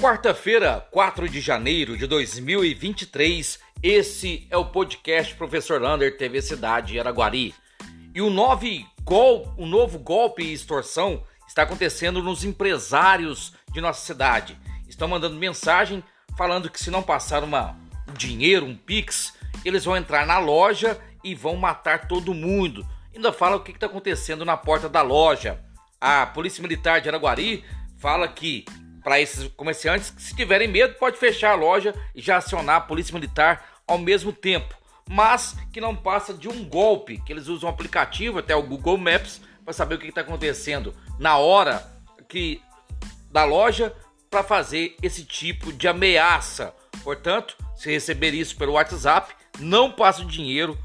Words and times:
Quarta-feira, 0.00 0.88
4 0.90 1.28
de 1.28 1.42
janeiro 1.42 1.94
de 1.94 2.06
2023, 2.06 3.58
esse 3.82 4.46
é 4.48 4.56
o 4.56 4.64
podcast 4.64 5.34
Professor 5.34 5.78
Lander 5.78 6.16
TV 6.16 6.40
Cidade 6.40 6.98
Araguari. 6.98 7.54
E 8.14 8.22
o, 8.22 8.30
novo 8.30 8.64
gol, 9.02 9.52
o 9.58 9.66
novo 9.66 9.98
golpe 9.98 10.42
e 10.42 10.54
extorsão 10.54 11.22
está 11.46 11.64
acontecendo 11.64 12.22
nos 12.22 12.44
empresários 12.44 13.52
de 13.74 13.82
nossa 13.82 14.06
cidade. 14.06 14.58
Estão 14.88 15.06
mandando 15.06 15.36
mensagem 15.36 16.02
falando 16.34 16.70
que 16.70 16.82
se 16.82 16.90
não 16.90 17.02
passar 17.02 17.44
uma, 17.44 17.76
um 18.08 18.14
dinheiro, 18.14 18.64
um 18.64 18.74
pix, 18.74 19.34
eles 19.66 19.84
vão 19.84 19.98
entrar 19.98 20.26
na 20.26 20.38
loja 20.38 20.98
e 21.22 21.34
vão 21.34 21.56
matar 21.56 22.08
todo 22.08 22.32
mundo. 22.32 22.88
Ainda 23.14 23.34
fala 23.34 23.56
o 23.56 23.60
que 23.60 23.72
está 23.72 23.84
acontecendo 23.84 24.46
na 24.46 24.56
porta 24.56 24.88
da 24.88 25.02
loja. 25.02 25.60
A 26.00 26.24
Polícia 26.24 26.62
Militar 26.62 27.02
de 27.02 27.10
Araguari 27.10 27.62
fala 27.98 28.26
que 28.26 28.64
para 29.02 29.20
esses 29.20 29.48
comerciantes 29.48 30.10
que, 30.10 30.22
se 30.22 30.34
tiverem 30.34 30.68
medo, 30.68 30.94
pode 30.94 31.16
fechar 31.16 31.52
a 31.52 31.54
loja 31.54 31.94
e 32.14 32.20
já 32.20 32.36
acionar 32.36 32.76
a 32.76 32.80
polícia 32.80 33.14
militar 33.14 33.80
ao 33.86 33.98
mesmo 33.98 34.32
tempo. 34.32 34.74
Mas 35.08 35.56
que 35.72 35.80
não 35.80 35.96
passa 35.96 36.32
de 36.32 36.48
um 36.48 36.64
golpe, 36.64 37.20
que 37.24 37.32
eles 37.32 37.48
usam 37.48 37.68
um 37.68 37.72
aplicativo, 37.72 38.38
até 38.38 38.54
o 38.54 38.62
Google 38.62 38.98
Maps, 38.98 39.40
para 39.64 39.72
saber 39.72 39.96
o 39.96 39.98
que 39.98 40.06
está 40.08 40.20
acontecendo 40.20 40.94
na 41.18 41.36
hora 41.36 41.84
que 42.28 42.62
da 43.30 43.44
loja 43.44 43.94
para 44.30 44.42
fazer 44.44 44.96
esse 45.02 45.24
tipo 45.24 45.72
de 45.72 45.88
ameaça. 45.88 46.74
Portanto, 47.02 47.56
se 47.74 47.90
receber 47.90 48.34
isso 48.34 48.56
pelo 48.56 48.72
WhatsApp, 48.72 49.34
não 49.58 49.90
passa 49.90 50.22
o 50.22 50.26
dinheiro, 50.26 50.78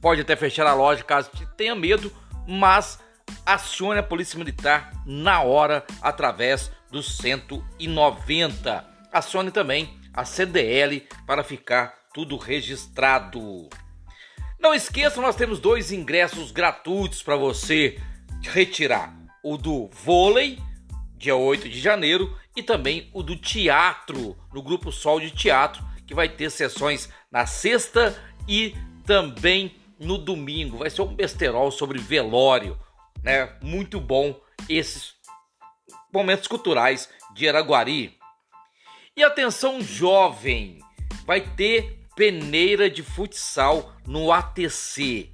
pode 0.00 0.20
até 0.20 0.34
fechar 0.34 0.66
a 0.66 0.74
loja 0.74 1.04
caso 1.04 1.30
tenha 1.56 1.74
medo, 1.74 2.12
mas 2.46 2.98
acione 3.44 4.00
a 4.00 4.02
polícia 4.02 4.38
militar 4.38 4.92
na 5.06 5.42
hora 5.42 5.84
através 6.00 6.70
do 6.90 7.02
190. 7.02 8.84
Acione 9.12 9.50
também 9.50 9.98
a 10.12 10.24
CDL 10.24 11.06
para 11.26 11.42
ficar 11.42 11.94
tudo 12.12 12.36
registrado. 12.36 13.68
Não 14.60 14.74
esqueça, 14.74 15.20
nós 15.20 15.34
temos 15.34 15.58
dois 15.58 15.90
ingressos 15.90 16.52
gratuitos 16.52 17.22
para 17.22 17.36
você 17.36 17.98
retirar: 18.42 19.14
o 19.42 19.56
do 19.56 19.88
vôlei, 19.88 20.58
dia 21.16 21.34
8 21.34 21.68
de 21.68 21.80
janeiro, 21.80 22.36
e 22.54 22.62
também 22.62 23.10
o 23.12 23.22
do 23.22 23.36
teatro, 23.36 24.36
no 24.52 24.62
Grupo 24.62 24.92
Sol 24.92 25.18
de 25.18 25.30
Teatro, 25.30 25.82
que 26.06 26.14
vai 26.14 26.28
ter 26.28 26.50
sessões 26.50 27.08
na 27.30 27.46
sexta 27.46 28.16
e 28.46 28.74
também 29.06 29.76
no 29.98 30.18
domingo. 30.18 30.78
Vai 30.78 30.90
ser 30.90 31.02
um 31.02 31.14
besterol 31.14 31.70
sobre 31.70 31.98
velório, 31.98 32.78
né? 33.22 33.52
Muito 33.62 34.00
bom 34.00 34.38
esses 34.68 35.14
momentos 36.12 36.46
culturais 36.46 37.08
de 37.34 37.48
Araguari. 37.48 38.18
E 39.16 39.22
atenção 39.22 39.80
jovem, 39.80 40.78
vai 41.24 41.40
ter 41.40 42.00
peneira 42.16 42.90
de 42.90 43.02
futsal 43.02 43.92
no 44.06 44.32
ATC. 44.32 45.30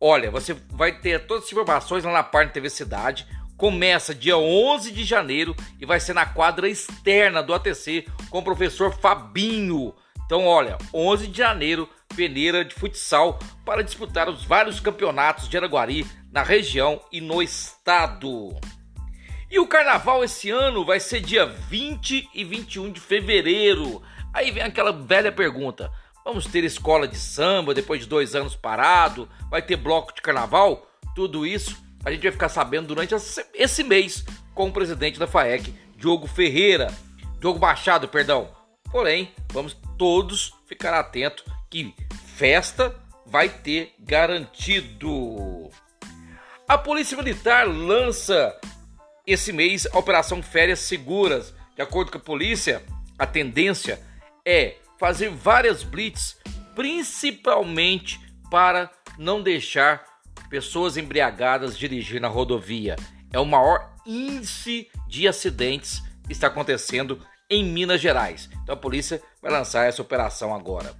Olha, 0.00 0.30
você 0.30 0.54
vai 0.70 1.00
ter 1.00 1.26
todas 1.26 1.44
as 1.44 1.52
informações 1.52 2.04
lá 2.04 2.12
na 2.12 2.22
página 2.22 2.52
TV 2.52 2.68
Cidade. 2.68 3.26
Começa 3.56 4.14
dia 4.14 4.36
11 4.36 4.92
de 4.92 5.04
janeiro 5.04 5.56
e 5.80 5.86
vai 5.86 5.98
ser 5.98 6.12
na 6.12 6.26
quadra 6.26 6.68
externa 6.68 7.42
do 7.42 7.54
ATC 7.54 8.06
com 8.28 8.38
o 8.38 8.44
professor 8.44 8.92
Fabinho. 8.98 9.94
Então, 10.26 10.44
olha, 10.44 10.76
11 10.92 11.28
de 11.28 11.38
janeiro, 11.38 11.88
peneira 12.14 12.64
de 12.64 12.74
futsal 12.74 13.38
para 13.64 13.82
disputar 13.82 14.28
os 14.28 14.44
vários 14.44 14.80
campeonatos 14.80 15.48
de 15.48 15.56
Araguari 15.56 16.06
na 16.36 16.42
região 16.42 17.00
e 17.10 17.18
no 17.18 17.42
estado. 17.42 18.54
E 19.50 19.58
o 19.58 19.66
carnaval 19.66 20.22
esse 20.22 20.50
ano 20.50 20.84
vai 20.84 21.00
ser 21.00 21.20
dia 21.20 21.46
20 21.46 22.28
e 22.34 22.44
21 22.44 22.92
de 22.92 23.00
fevereiro. 23.00 24.02
Aí 24.34 24.50
vem 24.50 24.62
aquela 24.62 24.92
velha 24.92 25.32
pergunta: 25.32 25.90
vamos 26.22 26.44
ter 26.44 26.62
escola 26.62 27.08
de 27.08 27.16
samba 27.16 27.72
depois 27.72 28.02
de 28.02 28.06
dois 28.06 28.34
anos 28.34 28.54
parado? 28.54 29.26
Vai 29.50 29.62
ter 29.62 29.76
bloco 29.76 30.14
de 30.14 30.20
carnaval? 30.20 30.86
Tudo 31.14 31.46
isso 31.46 31.74
a 32.04 32.10
gente 32.10 32.24
vai 32.24 32.32
ficar 32.32 32.50
sabendo 32.50 32.88
durante 32.88 33.14
esse 33.54 33.82
mês 33.82 34.22
com 34.54 34.68
o 34.68 34.72
presidente 34.72 35.18
da 35.18 35.26
FAEC, 35.26 35.72
Diogo 35.96 36.26
Ferreira. 36.26 36.92
Diogo 37.40 37.58
Machado, 37.58 38.08
perdão. 38.08 38.50
Porém, 38.92 39.32
vamos 39.54 39.74
todos 39.96 40.52
ficar 40.66 40.92
atentos 40.92 41.46
que 41.70 41.94
festa 42.36 42.94
vai 43.24 43.48
ter 43.48 43.94
garantido. 43.98 45.70
A 46.68 46.76
Polícia 46.76 47.16
Militar 47.16 47.64
lança 47.64 48.58
esse 49.24 49.52
mês 49.52 49.86
a 49.92 49.98
Operação 49.98 50.42
Férias 50.42 50.80
Seguras. 50.80 51.54
De 51.76 51.80
acordo 51.80 52.10
com 52.10 52.18
a 52.18 52.20
polícia, 52.20 52.82
a 53.16 53.24
tendência 53.24 54.00
é 54.44 54.74
fazer 54.98 55.30
várias 55.30 55.84
blitz, 55.84 56.36
principalmente 56.74 58.18
para 58.50 58.90
não 59.16 59.40
deixar 59.40 60.04
pessoas 60.50 60.96
embriagadas 60.96 61.78
dirigir 61.78 62.20
na 62.20 62.26
rodovia. 62.26 62.96
É 63.32 63.38
o 63.38 63.46
maior 63.46 63.94
índice 64.04 64.88
de 65.06 65.28
acidentes 65.28 66.02
que 66.26 66.32
está 66.32 66.48
acontecendo 66.48 67.24
em 67.48 67.64
Minas 67.64 68.00
Gerais. 68.00 68.50
Então 68.64 68.74
a 68.74 68.78
polícia 68.78 69.22
vai 69.40 69.52
lançar 69.52 69.86
essa 69.86 70.02
operação 70.02 70.52
agora. 70.52 70.96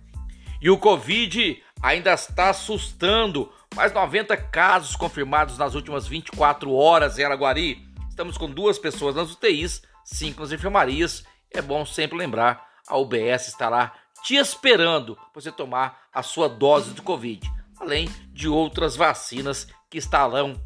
E 0.62 0.70
o 0.70 0.78
Covid 0.78 1.60
ainda 1.82 2.14
está 2.14 2.50
assustando. 2.50 3.52
Mais 3.76 3.92
90 3.92 4.34
casos 4.38 4.96
confirmados 4.96 5.58
nas 5.58 5.74
últimas 5.74 6.08
24 6.08 6.72
horas 6.72 7.18
em 7.18 7.24
Araguari. 7.24 7.86
Estamos 8.08 8.38
com 8.38 8.50
duas 8.50 8.78
pessoas 8.78 9.14
nas 9.14 9.30
UTIs, 9.30 9.82
cinco 10.02 10.40
nas 10.40 10.50
enfermarias. 10.50 11.26
É 11.50 11.60
bom 11.60 11.84
sempre 11.84 12.16
lembrar, 12.16 12.66
a 12.88 12.96
UBS 12.96 13.48
está 13.48 13.68
lá 13.68 13.92
te 14.22 14.34
esperando 14.34 15.14
para 15.14 15.24
você 15.34 15.52
tomar 15.52 16.06
a 16.10 16.22
sua 16.22 16.48
dose 16.48 16.94
de 16.94 17.02
Covid, 17.02 17.52
além 17.78 18.08
de 18.32 18.48
outras 18.48 18.96
vacinas 18.96 19.68
que 19.90 19.98
estarão 19.98 20.58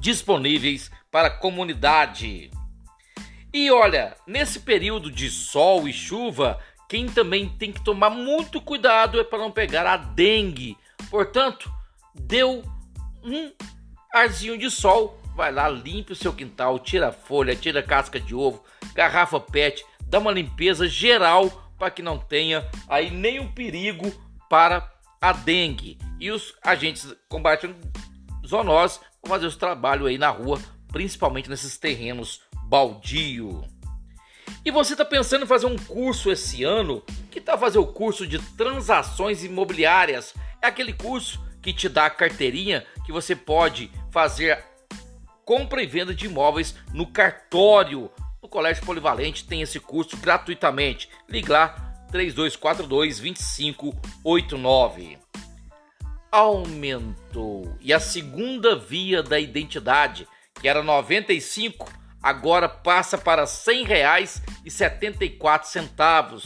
disponíveis 0.00 0.90
para 1.12 1.28
a 1.28 1.38
comunidade. 1.38 2.50
E 3.52 3.70
olha, 3.70 4.16
nesse 4.26 4.58
período 4.58 5.08
de 5.08 5.30
sol 5.30 5.86
e 5.86 5.92
chuva, 5.92 6.58
quem 6.88 7.06
também 7.06 7.48
tem 7.48 7.70
que 7.70 7.84
tomar 7.84 8.10
muito 8.10 8.60
cuidado 8.60 9.20
é 9.20 9.24
para 9.24 9.38
não 9.38 9.52
pegar 9.52 9.86
a 9.86 9.96
dengue. 9.96 10.76
Portanto, 11.08 11.72
deu 12.14 12.62
um 13.22 13.52
arzinho 14.12 14.56
de 14.56 14.70
sol 14.70 15.20
vai 15.34 15.52
lá, 15.52 15.68
limpe 15.68 16.12
o 16.12 16.16
seu 16.16 16.32
quintal, 16.32 16.78
tira 16.78 17.12
folha, 17.12 17.56
tira 17.56 17.82
casca 17.82 18.20
de 18.20 18.34
ovo, 18.34 18.62
garrafa 18.94 19.40
PET, 19.40 19.84
dá 20.06 20.18
uma 20.18 20.30
limpeza 20.30 20.88
geral 20.88 21.72
para 21.78 21.90
que 21.90 22.02
não 22.02 22.18
tenha 22.18 22.68
aí 22.88 23.10
nenhum 23.10 23.50
perigo 23.50 24.12
para 24.48 24.88
a 25.20 25.32
dengue. 25.32 25.98
E 26.20 26.30
os 26.30 26.54
agentes 26.62 27.14
combatendo 27.28 27.74
zoonose 28.46 29.00
vão 29.22 29.30
fazer 29.30 29.46
o 29.46 29.56
trabalho 29.56 30.06
aí 30.06 30.16
na 30.16 30.30
rua, 30.30 30.60
principalmente 30.88 31.50
nesses 31.50 31.76
terrenos 31.76 32.40
baldio. 32.68 33.64
E 34.64 34.70
você 34.70 34.94
está 34.94 35.04
pensando 35.04 35.44
em 35.44 35.48
fazer 35.48 35.66
um 35.66 35.76
curso 35.76 36.30
esse 36.30 36.62
ano? 36.62 37.02
Que 37.30 37.40
tal 37.40 37.58
fazer 37.58 37.78
o 37.78 37.86
curso 37.86 38.26
de 38.26 38.38
transações 38.38 39.44
imobiliárias? 39.44 40.32
É 40.62 40.68
aquele 40.68 40.92
curso 40.92 41.44
que 41.64 41.72
te 41.72 41.88
dá 41.88 42.06
a 42.06 42.10
carteirinha 42.10 42.86
que 43.06 43.10
você 43.10 43.34
pode 43.34 43.90
fazer 44.10 44.62
compra 45.46 45.82
e 45.82 45.86
venda 45.86 46.14
de 46.14 46.26
imóveis 46.26 46.74
no 46.92 47.06
cartório. 47.06 48.10
No 48.42 48.48
Colégio 48.50 48.84
Polivalente 48.84 49.46
tem 49.46 49.62
esse 49.62 49.80
curso 49.80 50.18
gratuitamente. 50.18 51.08
Ligue 51.26 51.50
lá 51.50 51.68
3242 52.12 53.20
2589. 53.20 55.16
Aumentou. 56.30 57.74
E 57.80 57.94
a 57.94 58.00
segunda 58.00 58.76
via 58.76 59.22
da 59.22 59.40
identidade, 59.40 60.28
que 60.60 60.68
era 60.68 60.82
95, 60.82 61.90
agora 62.22 62.68
passa 62.68 63.16
para 63.16 63.44
R$ 63.44 63.48
100,74. 63.48 66.42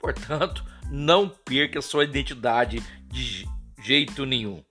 Portanto, 0.00 0.64
não 0.90 1.28
perca 1.28 1.82
sua 1.82 2.04
identidade 2.04 2.82
de 3.10 3.51
jeito 3.82 4.24
nenhum. 4.24 4.62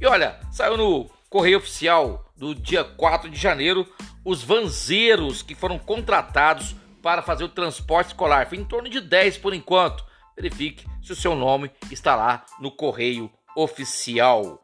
E 0.00 0.06
olha, 0.06 0.40
saiu 0.50 0.76
no 0.76 1.10
Correio 1.28 1.58
Oficial 1.58 2.24
do 2.36 2.54
dia 2.54 2.84
4 2.84 3.30
de 3.30 3.38
janeiro, 3.38 3.86
os 4.24 4.42
vanzeiros 4.42 5.42
que 5.42 5.54
foram 5.54 5.78
contratados 5.78 6.74
para 7.02 7.22
fazer 7.22 7.44
o 7.44 7.48
transporte 7.48 8.08
escolar. 8.08 8.48
Foi 8.48 8.58
em 8.58 8.64
torno 8.64 8.88
de 8.88 9.00
10 9.00 9.38
por 9.38 9.54
enquanto. 9.54 10.04
Verifique 10.36 10.86
se 11.02 11.12
o 11.12 11.16
seu 11.16 11.34
nome 11.34 11.70
está 11.90 12.14
lá 12.14 12.44
no 12.60 12.70
Correio 12.70 13.30
Oficial. 13.56 14.62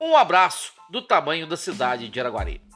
Um 0.00 0.16
abraço 0.16 0.72
do 0.90 1.02
tamanho 1.02 1.46
da 1.46 1.56
cidade 1.56 2.08
de 2.08 2.20
Araguari. 2.20 2.69